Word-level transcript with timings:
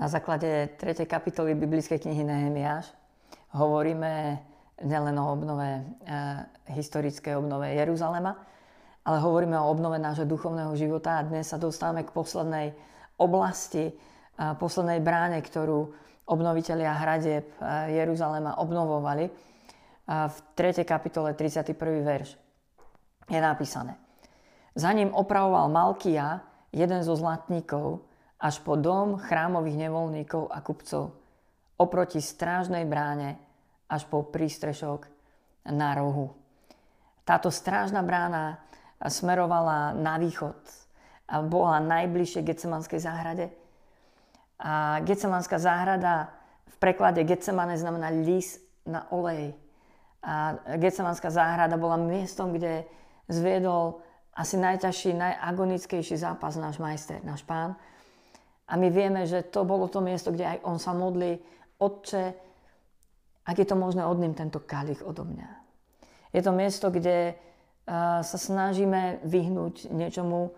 Na 0.00 0.08
základe 0.08 0.80
3. 0.80 1.04
kapitoly 1.04 1.52
biblickej 1.52 2.00
knihy 2.00 2.24
Nehemiáš 2.24 2.88
hovoríme 3.52 4.40
nielen 4.80 5.12
o 5.20 5.28
obnove, 5.28 5.76
e, 5.76 5.80
historickej 6.72 7.36
obnove 7.36 7.68
Jeruzalema, 7.68 8.32
ale 9.04 9.20
hovoríme 9.20 9.60
o 9.60 9.68
obnove 9.68 10.00
nášho 10.00 10.24
duchovného 10.24 10.72
života 10.72 11.20
a 11.20 11.26
dnes 11.28 11.52
sa 11.52 11.60
dostávame 11.60 12.08
k 12.08 12.16
poslednej 12.16 12.72
oblasti, 13.20 13.92
e, 13.92 13.94
poslednej 14.56 15.04
bráne, 15.04 15.36
ktorú 15.44 15.92
obnovitelia 16.24 16.96
hradieb 16.96 17.44
e, 17.60 18.00
Jeruzalema 18.00 18.56
obnovovali. 18.56 19.28
E, 19.28 19.32
v 20.08 20.36
3. 20.56 20.80
kapitole 20.80 21.36
31. 21.36 21.76
verš 22.00 22.40
je 23.28 23.36
napísané. 23.36 24.00
Za 24.72 24.96
ním 24.96 25.12
opravoval 25.12 25.68
Malkia, 25.68 26.40
jeden 26.72 27.04
zo 27.04 27.12
zlatníkov, 27.20 28.00
až 28.40 28.64
po 28.64 28.74
dom 28.80 29.20
chrámových 29.20 29.88
nevoľníkov 29.88 30.48
a 30.48 30.58
kupcov, 30.64 31.12
oproti 31.76 32.24
strážnej 32.24 32.88
bráne 32.88 33.36
až 33.84 34.08
po 34.08 34.24
prístrešok 34.24 35.04
na 35.68 35.92
rohu. 35.92 36.32
Táto 37.28 37.52
strážna 37.52 38.00
brána 38.00 38.64
smerovala 39.00 39.92
na 39.92 40.16
východ 40.16 40.56
a 41.30 41.44
bola 41.44 41.78
najbližšie 41.84 42.42
Getsemanskej 42.42 43.00
záhrade. 43.00 43.46
A 44.60 45.00
Getsemanská 45.04 45.56
záhrada 45.56 46.28
v 46.68 46.76
preklade 46.76 47.24
Getsemane 47.24 47.80
znamená 47.80 48.12
lis 48.12 48.60
na 48.84 49.08
olej. 49.08 49.56
A 50.20 50.60
Getsemanská 50.76 51.32
záhrada 51.32 51.80
bola 51.80 51.96
miestom, 51.96 52.52
kde 52.52 52.84
zviedol 53.24 54.04
asi 54.36 54.60
najťažší, 54.60 55.16
najagonickejší 55.16 56.16
zápas 56.20 56.60
náš 56.60 56.76
majster, 56.76 57.24
náš 57.24 57.40
pán. 57.46 57.78
A 58.70 58.78
my 58.78 58.88
vieme, 58.88 59.26
že 59.26 59.42
to 59.50 59.66
bolo 59.66 59.90
to 59.90 59.98
miesto, 59.98 60.30
kde 60.30 60.46
aj 60.46 60.58
on 60.62 60.78
sa 60.78 60.94
modlí, 60.94 61.42
Otče, 61.80 62.24
ak 63.50 63.56
je 63.58 63.66
to 63.66 63.74
možné, 63.74 64.06
odním 64.06 64.36
tento 64.36 64.62
kalich 64.62 65.02
odo 65.02 65.26
mňa. 65.26 65.48
Je 66.30 66.42
to 66.44 66.54
miesto, 66.54 66.86
kde 66.92 67.34
sa 68.22 68.38
snažíme 68.38 69.24
vyhnúť 69.26 69.90
niečomu 69.90 70.54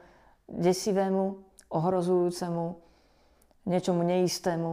desivému, 0.51 1.41
ohrozujúcemu, 1.73 2.67
niečomu 3.65 4.03
neistému, 4.05 4.71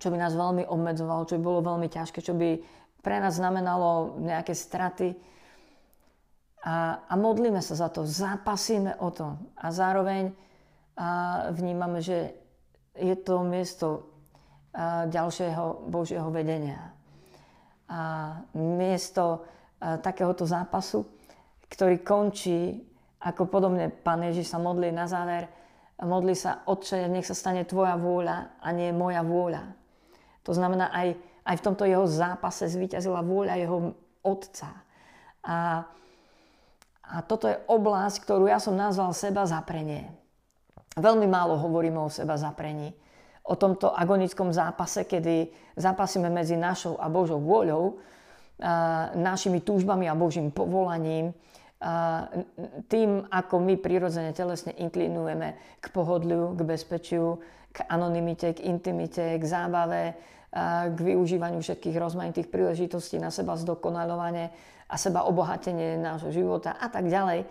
čo 0.00 0.08
by 0.08 0.16
nás 0.16 0.32
veľmi 0.32 0.64
obmedzovalo, 0.64 1.28
čo 1.28 1.36
by 1.36 1.42
bolo 1.44 1.60
veľmi 1.60 1.92
ťažké, 1.92 2.24
čo 2.24 2.32
by 2.32 2.56
pre 3.04 3.20
nás 3.20 3.36
znamenalo 3.36 4.16
nejaké 4.22 4.56
straty. 4.56 5.12
A, 6.64 7.04
a 7.04 7.14
modlíme 7.16 7.60
sa 7.60 7.76
za 7.76 7.88
to, 7.92 8.08
zápasíme 8.08 8.96
o 9.00 9.08
to. 9.12 9.36
A 9.60 9.68
zároveň 9.68 10.32
a 11.00 11.08
vnímame, 11.48 12.04
že 12.04 12.36
je 12.92 13.16
to 13.16 13.40
miesto 13.40 14.12
ďalšieho 15.08 15.88
Božieho 15.88 16.28
vedenia. 16.28 16.92
A 17.88 18.36
miesto 18.52 19.48
takéhoto 19.80 20.44
zápasu, 20.44 21.08
ktorý 21.72 22.04
končí, 22.04 22.84
ako 23.24 23.48
podobne 23.48 23.88
Pán 23.88 24.20
Ježiš 24.28 24.52
sa 24.52 24.60
modlí 24.60 24.92
na 24.92 25.08
záver, 25.08 25.48
modlí 26.00 26.36
sa, 26.36 26.60
Otče, 26.68 27.08
nech 27.08 27.24
sa 27.24 27.36
stane 27.36 27.64
Tvoja 27.64 27.96
vôľa 27.96 28.60
a 28.60 28.68
nie 28.76 28.92
moja 28.92 29.24
vôľa. 29.24 29.72
To 30.44 30.52
znamená, 30.52 30.92
aj, 30.92 31.16
aj 31.44 31.56
v 31.56 31.64
tomto 31.64 31.84
jeho 31.88 32.04
zápase 32.04 32.68
zvíťazila 32.68 33.24
vôľa 33.24 33.56
jeho 33.56 33.96
Otca. 34.20 34.84
A, 35.44 35.84
a 37.00 37.16
toto 37.24 37.48
je 37.48 37.56
oblasť, 37.68 38.20
ktorú 38.24 38.48
ja 38.48 38.60
som 38.60 38.76
nazval 38.76 39.16
seba 39.16 39.48
zaprenie. 39.48 40.19
Veľmi 40.98 41.30
málo 41.30 41.54
hovoríme 41.54 42.02
o 42.02 42.10
seba 42.10 42.34
zaprení. 42.34 42.90
O 43.46 43.54
tomto 43.54 43.94
agonickom 43.94 44.50
zápase, 44.50 45.06
kedy 45.06 45.50
zápasíme 45.78 46.26
medzi 46.30 46.58
našou 46.58 46.98
a 46.98 47.06
Božou 47.06 47.38
vôľou, 47.38 47.98
našimi 49.16 49.64
túžbami 49.64 50.10
a 50.10 50.18
Božím 50.18 50.52
povolaním, 50.52 51.32
tým, 52.92 53.24
ako 53.32 53.54
my 53.56 53.80
prirodzene 53.80 54.36
telesne 54.36 54.76
inklinujeme 54.76 55.80
k 55.80 55.86
pohodliu, 55.88 56.52
k 56.52 56.60
bezpečiu, 56.68 57.40
k 57.72 57.86
anonimite, 57.88 58.52
k 58.52 58.68
intimite, 58.68 59.40
k 59.40 59.44
zábave, 59.46 60.18
k 60.90 60.98
využívaniu 60.98 61.62
všetkých 61.62 61.96
rozmanitých 61.96 62.50
príležitostí 62.52 63.16
na 63.16 63.32
seba 63.32 63.56
zdokonalovanie 63.56 64.50
a 64.90 64.94
seba 64.98 65.24
obohatenie 65.24 65.96
nášho 65.96 66.34
života 66.34 66.74
a 66.76 66.90
tak 66.90 67.06
ďalej. 67.06 67.46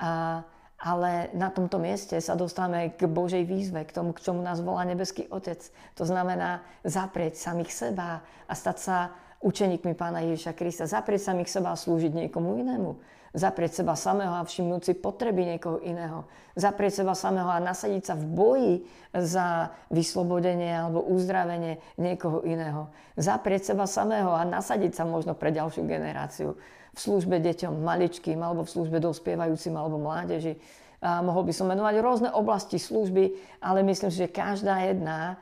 A, 0.00 0.42
ale 0.76 1.32
na 1.32 1.48
tomto 1.48 1.80
mieste 1.80 2.20
sa 2.20 2.36
dostávame 2.36 2.92
k 2.92 3.08
Božej 3.08 3.48
výzve, 3.48 3.88
k 3.88 3.96
tomu, 3.96 4.12
k 4.12 4.20
čomu 4.20 4.44
nás 4.44 4.60
volá 4.60 4.84
nebeský 4.84 5.24
Otec. 5.32 5.64
To 5.96 6.04
znamená 6.04 6.60
zaprieť 6.84 7.40
samých 7.40 7.72
seba 7.72 8.20
a 8.44 8.52
stať 8.52 8.76
sa 8.76 8.96
učeníkmi 9.42 9.92
Pána 9.98 10.24
Ježiša 10.24 10.52
Krista. 10.56 10.84
Zaprieť 10.88 11.32
samých 11.32 11.50
seba 11.50 11.72
a 11.72 11.80
slúžiť 11.80 12.12
niekomu 12.12 12.56
inému. 12.60 12.96
Zaprieť 13.36 13.84
seba 13.84 13.92
samého 13.92 14.32
a 14.32 14.48
všimnúť 14.48 14.82
si 14.88 14.92
potreby 14.96 15.44
niekoho 15.44 15.76
iného. 15.84 16.24
Zaprieť 16.56 17.04
seba 17.04 17.12
samého 17.12 17.52
a 17.52 17.60
nasadiť 17.60 18.02
sa 18.08 18.14
v 18.16 18.24
boji 18.32 18.72
za 19.12 19.76
vyslobodenie 19.92 20.72
alebo 20.72 21.04
uzdravenie 21.04 21.76
niekoho 22.00 22.40
iného. 22.48 22.88
Zaprieť 23.20 23.76
seba 23.76 23.84
samého 23.84 24.32
a 24.32 24.40
nasadiť 24.48 24.96
sa 24.96 25.04
možno 25.04 25.36
pre 25.36 25.52
ďalšiu 25.52 25.84
generáciu 25.84 26.56
v 26.96 26.98
službe 26.98 27.36
deťom 27.36 27.84
maličkým 27.84 28.40
alebo 28.40 28.64
v 28.64 28.72
službe 28.72 29.04
dospievajúcim 29.04 29.76
alebo 29.76 30.00
mládeži. 30.00 30.56
A 31.04 31.20
mohol 31.20 31.44
by 31.44 31.52
som 31.52 31.68
menovať 31.68 31.94
rôzne 32.00 32.32
oblasti 32.32 32.80
služby, 32.80 33.36
ale 33.60 33.84
myslím 33.84 34.08
že 34.08 34.32
každá 34.32 34.80
jedna, 34.88 35.36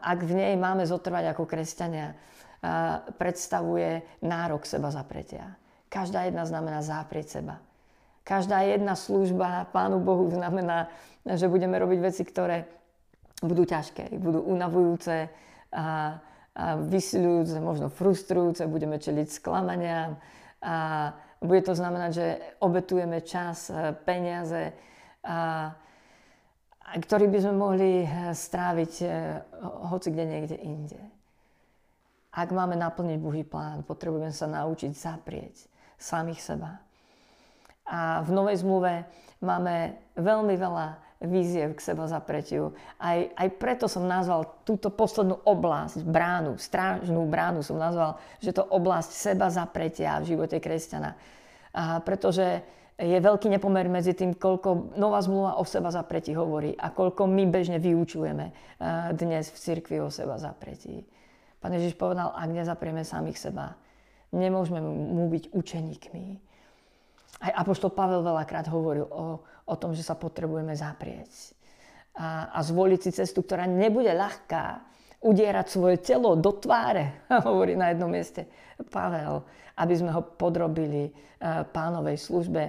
ak 0.00 0.24
v 0.24 0.32
nej 0.32 0.56
máme 0.56 0.88
zotrvať 0.88 1.36
ako 1.36 1.44
kresťania, 1.44 2.16
predstavuje 3.18 4.06
nárok 4.22 4.62
seba 4.62 4.94
zapretia. 4.94 5.58
Každá 5.90 6.30
jedna 6.30 6.46
znamená 6.46 6.78
záprieť 6.80 7.42
seba. 7.42 7.58
Každá 8.22 8.62
jedna 8.62 8.94
služba 8.94 9.66
Pánu 9.74 9.98
Bohu 9.98 10.30
znamená, 10.30 10.86
že 11.26 11.50
budeme 11.50 11.74
robiť 11.74 11.98
veci, 11.98 12.22
ktoré 12.22 12.70
budú 13.42 13.66
ťažké, 13.66 14.14
budú 14.14 14.46
unavujúce 14.46 15.26
a, 15.26 15.36
a 15.74 15.86
vysilujúce, 16.78 17.58
možno 17.58 17.90
frustrujúce, 17.90 18.70
budeme 18.70 19.02
čeliť 19.02 19.26
sklamaniam, 19.26 20.22
a 20.62 21.10
bude 21.42 21.66
to 21.66 21.74
znamenať, 21.74 22.10
že 22.14 22.26
obetujeme 22.62 23.18
čas, 23.26 23.66
e, 23.66 23.90
peniaze, 24.06 24.70
a, 25.26 25.74
ktorý 26.94 27.26
by 27.26 27.38
sme 27.42 27.54
mohli 27.58 27.90
e, 28.06 28.30
stráviť 28.30 28.92
e, 29.02 29.06
hoci 29.90 30.08
kde 30.14 30.24
niekde 30.24 30.56
inde. 30.62 31.00
Ak 32.32 32.48
máme 32.48 32.80
naplniť 32.80 33.18
Boží 33.20 33.44
plán, 33.44 33.84
potrebujeme 33.84 34.32
sa 34.32 34.48
naučiť 34.48 34.92
zaprieť 34.96 35.68
samých 36.00 36.40
seba. 36.40 36.80
A 37.84 38.24
v 38.24 38.30
Novej 38.32 38.64
zmluve 38.64 39.04
máme 39.44 40.00
veľmi 40.16 40.54
veľa 40.56 40.96
víziev 41.22 41.78
k 41.78 41.84
seba 41.92 42.08
zapretiu. 42.10 42.74
Aj, 42.98 43.30
aj 43.36 43.48
preto 43.60 43.86
som 43.86 44.08
nazval 44.08 44.64
túto 44.66 44.90
poslednú 44.90 45.38
oblasť, 45.44 46.02
bránu, 46.02 46.58
strážnú 46.58 47.22
bránu 47.30 47.62
som 47.62 47.78
nazval, 47.78 48.18
že 48.42 48.56
to 48.56 48.64
oblasť 48.66 49.10
seba 49.12 49.46
zapretia 49.52 50.18
v 50.18 50.34
živote 50.34 50.58
kresťana. 50.58 51.14
A 51.76 52.02
pretože 52.02 52.64
je 52.98 53.18
veľký 53.18 53.48
nepomer 53.50 53.86
medzi 53.92 54.14
tým, 54.14 54.34
koľko 54.34 54.94
nová 54.98 55.22
zmluva 55.22 55.58
o 55.58 55.64
seba 55.66 55.90
zapretí 55.90 56.34
hovorí 56.34 56.74
a 56.76 56.90
koľko 56.90 57.26
my 57.26 57.44
bežne 57.50 57.78
vyučujeme 57.82 58.78
dnes 59.14 59.50
v 59.50 59.58
cirkvi 59.58 59.96
o 60.02 60.10
seba 60.10 60.38
zapretí. 60.38 61.02
Pán 61.62 61.72
Ježiš 61.78 61.94
povedal, 61.94 62.34
ak 62.34 62.50
nezaprieme 62.50 63.06
samých 63.06 63.38
seba, 63.38 63.78
nemôžeme 64.34 64.82
mu 64.82 65.30
byť 65.30 65.54
učeníkmi 65.54 66.52
aj 67.42 67.52
Apoštol 67.58 67.90
Pavel 67.90 68.22
veľakrát 68.22 68.70
hovoril 68.70 69.10
o, 69.10 69.42
o 69.42 69.74
tom, 69.74 69.90
že 69.96 70.06
sa 70.06 70.14
potrebujeme 70.14 70.76
zaprieť. 70.78 71.56
A, 72.14 72.54
a 72.54 72.58
zvoliť 72.62 73.00
si 73.02 73.10
cestu, 73.10 73.42
ktorá 73.42 73.66
nebude 73.66 74.14
ľahká. 74.14 74.92
Udierať 75.22 75.66
svoje 75.70 76.02
telo 76.02 76.34
do 76.34 76.50
tváre, 76.50 77.22
hovorí 77.46 77.78
na 77.78 77.94
jednom 77.94 78.10
mieste 78.10 78.46
Pavel, 78.90 79.46
aby 79.78 79.94
sme 79.94 80.10
ho 80.10 80.22
podrobili 80.22 81.08
e, 81.08 81.12
pánovej 81.70 82.18
službe. 82.18 82.62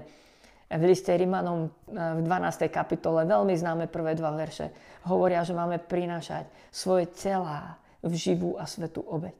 V 0.69 0.83
liste 0.85 1.09
Rimanom 1.17 1.65
e, 1.65 1.69
v 1.93 2.21
12. 2.21 2.69
kapitole, 2.69 3.25
veľmi 3.25 3.57
známe 3.57 3.89
prvé 3.89 4.13
dva 4.13 4.37
verše, 4.37 4.69
hovoria, 5.09 5.41
že 5.41 5.57
máme 5.57 5.81
prinášať 5.81 6.45
svoje 6.69 7.09
tela 7.09 7.73
v 8.03 8.13
živú 8.13 8.59
a 8.59 8.67
svetú 8.67 9.01
obeď. 9.01 9.39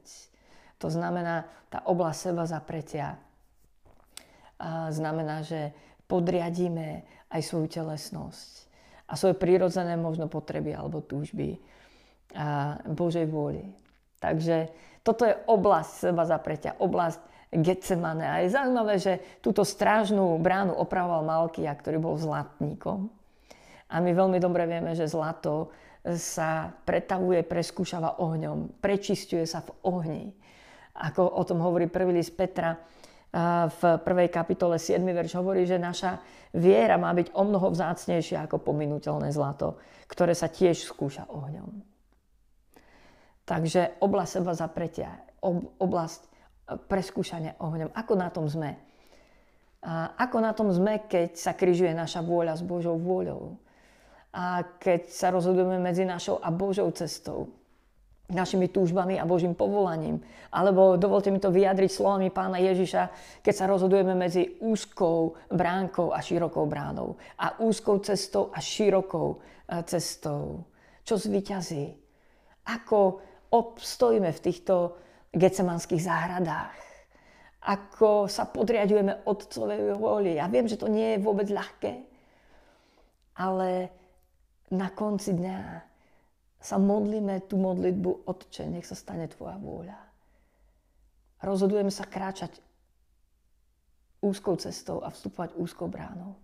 To 0.80 0.88
znamená 0.88 1.46
tá 1.68 1.84
oblasť 1.84 2.18
seba 2.18 2.44
zapretia, 2.48 3.20
a 4.54 4.88
znamená, 4.94 5.42
že 5.42 5.74
podriadíme 6.06 7.02
aj 7.28 7.40
svoju 7.42 7.66
telesnosť 7.68 8.70
a 9.10 9.18
svoje 9.18 9.36
prírodzené 9.36 9.98
možno 9.98 10.30
potreby 10.30 10.72
alebo 10.72 11.04
túžby 11.04 11.58
a 12.34 12.78
Božej 12.88 13.26
vôli. 13.28 13.74
Takže 14.22 14.72
toto 15.04 15.28
je 15.28 15.36
oblasť 15.46 15.92
seba 16.08 16.24
zapretia, 16.24 16.78
oblasť 16.80 17.20
Getsemane. 17.54 18.26
A 18.26 18.42
je 18.42 18.54
zaujímavé, 18.56 18.94
že 18.98 19.22
túto 19.38 19.62
strážnú 19.62 20.34
bránu 20.42 20.74
opravoval 20.74 21.22
Malkia, 21.22 21.70
ktorý 21.70 22.02
bol 22.02 22.14
zlatníkom. 22.18 23.12
A 23.86 24.02
my 24.02 24.10
veľmi 24.10 24.42
dobre 24.42 24.66
vieme, 24.66 24.96
že 24.96 25.06
zlato 25.06 25.70
sa 26.04 26.68
pretavuje, 26.84 27.40
preskúšava 27.40 28.20
ohňom, 28.20 28.76
prečistuje 28.84 29.48
sa 29.48 29.64
v 29.64 29.70
ohni. 29.88 30.22
Ako 30.94 31.24
o 31.24 31.42
tom 31.48 31.64
hovorí 31.64 31.88
prvý 31.88 32.20
list 32.20 32.36
Petra 32.36 32.76
v 33.66 33.80
prvej 33.98 34.30
kapitole 34.30 34.78
7. 34.78 35.02
verš 35.02 35.34
hovorí, 35.40 35.66
že 35.66 35.74
naša 35.74 36.22
viera 36.54 36.94
má 36.94 37.10
byť 37.10 37.34
o 37.34 37.42
mnoho 37.42 37.74
vzácnejšia 37.74 38.46
ako 38.46 38.62
pominuteľné 38.62 39.34
zlato, 39.34 39.82
ktoré 40.06 40.38
sa 40.38 40.46
tiež 40.46 40.86
skúša 40.86 41.26
ohňom. 41.26 41.82
Takže 43.44 43.98
oblasť 43.98 44.30
seba 44.38 44.52
zapretia, 44.54 45.10
oblasť 45.82 46.20
e, 46.24 46.28
preskúšania 46.78 47.58
ohňom. 47.60 47.92
Ako 47.92 48.14
na 48.16 48.30
tom 48.32 48.46
sme? 48.48 48.78
A 49.84 50.16
ako 50.16 50.38
na 50.40 50.56
tom 50.56 50.72
sme, 50.72 51.04
keď 51.04 51.36
sa 51.36 51.52
križuje 51.52 51.92
naša 51.92 52.24
vôľa 52.24 52.56
s 52.56 52.62
Božou 52.64 52.96
vôľou? 52.96 53.60
A 54.34 54.66
keď 54.82 55.14
sa 55.14 55.30
rozhodujeme 55.30 55.78
medzi 55.78 56.02
našou 56.02 56.42
a 56.42 56.50
Božou 56.50 56.90
cestou? 56.90 57.54
našimi 58.32 58.72
túžbami 58.72 59.20
a 59.20 59.28
Božím 59.28 59.52
povolaním. 59.52 60.24
Alebo 60.48 60.96
dovolte 60.96 61.28
mi 61.28 61.36
to 61.36 61.52
vyjadriť 61.52 61.90
slovami 61.92 62.32
pána 62.32 62.56
Ježiša, 62.56 63.02
keď 63.44 63.54
sa 63.54 63.68
rozhodujeme 63.68 64.16
medzi 64.16 64.56
úzkou 64.64 65.36
bránkou 65.52 66.14
a 66.14 66.24
širokou 66.24 66.64
bránou. 66.64 67.20
A 67.36 67.60
úzkou 67.60 68.00
cestou 68.00 68.48
a 68.48 68.64
širokou 68.64 69.36
e, 69.36 69.82
cestou. 69.84 70.64
Čo 71.04 71.20
zvyťazí? 71.20 71.84
Ako 72.64 73.20
obstojíme 73.52 74.32
v 74.32 74.40
týchto 74.40 74.96
gecemanských 75.36 76.00
záhradách? 76.00 76.80
Ako 77.64 78.28
sa 78.28 78.48
podriadujeme 78.48 79.24
Otcovej 79.28 80.00
vôli? 80.00 80.40
Ja 80.40 80.48
viem, 80.48 80.64
že 80.64 80.80
to 80.80 80.88
nie 80.88 81.16
je 81.16 81.24
vôbec 81.24 81.48
ľahké, 81.48 81.92
ale 83.36 83.88
na 84.74 84.90
konci 84.90 85.32
dňa 85.32 85.58
sa 86.58 86.76
modlíme 86.80 87.44
tú 87.46 87.60
modlitbu 87.60 88.26
Otče, 88.26 88.66
nech 88.66 88.88
sa 88.88 88.98
stane 88.98 89.30
Tvoja 89.30 89.60
vôľa. 89.60 90.00
Rozhodujeme 91.44 91.92
sa 91.92 92.08
kráčať 92.08 92.56
úzkou 94.24 94.56
cestou 94.56 95.04
a 95.04 95.12
vstupovať 95.12 95.60
úzkou 95.60 95.92
bránou. 95.92 96.34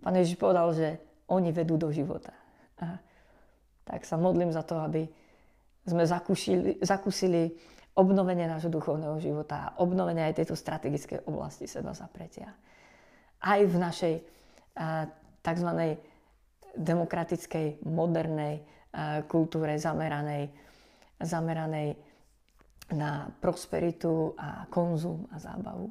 Pán 0.00 0.16
Ježiš 0.16 0.40
povedal, 0.40 0.72
že 0.72 0.88
oni 1.28 1.52
vedú 1.52 1.76
do 1.76 1.92
života. 1.92 2.32
A 2.80 2.96
tak 3.84 4.08
sa 4.08 4.16
modlím 4.16 4.50
za 4.50 4.64
to, 4.64 4.80
aby 4.80 5.04
sme 5.84 6.08
zakúšili, 6.08 6.80
zakúsili 6.80 7.52
obnovenie 7.92 8.48
nášho 8.48 8.72
duchovného 8.72 9.20
života 9.20 9.68
a 9.68 9.84
obnovenie 9.84 10.24
aj 10.24 10.40
tejto 10.40 10.56
strategickej 10.56 11.28
oblasti 11.28 11.68
seba 11.68 11.92
zapretia. 11.92 12.56
Aj 13.44 13.60
v 13.60 13.74
našej 13.76 14.14
tzv. 15.44 15.68
Demokratickej, 16.76 17.84
modernej 17.88 18.64
kultúre 19.28 19.80
zameranej, 19.80 20.52
zameranej 21.20 21.96
na 22.92 23.24
prosperitu 23.40 24.36
a 24.36 24.68
konzum 24.68 25.24
a 25.32 25.40
zábavu. 25.40 25.88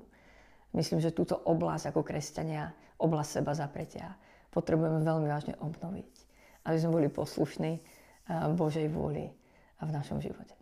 Myslím, 0.78 1.02
že 1.02 1.16
túto 1.16 1.34
oblasť 1.34 1.90
ako 1.90 2.06
kresťania, 2.06 2.70
oblasť 3.02 3.30
seba 3.42 3.58
zapretia, 3.58 4.08
potrebujeme 4.54 5.02
veľmi 5.02 5.26
vážne 5.26 5.58
obnoviť, 5.58 6.12
aby 6.70 6.78
sme 6.78 6.96
boli 7.02 7.08
poslušní 7.10 7.82
Božej 8.54 8.86
vôli 8.94 9.26
v 9.82 9.90
našom 9.90 10.22
živote. 10.22 10.54